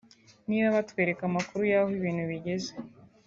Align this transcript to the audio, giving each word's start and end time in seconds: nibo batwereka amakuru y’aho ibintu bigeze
nibo 0.47 0.67
batwereka 0.75 1.21
amakuru 1.25 1.61
y’aho 1.71 1.89
ibintu 1.99 2.23
bigeze 2.31 2.71